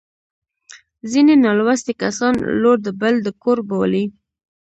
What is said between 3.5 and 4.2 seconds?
بولي